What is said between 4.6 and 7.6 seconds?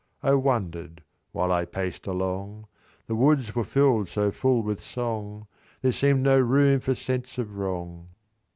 with song, There seem'd no room for sense of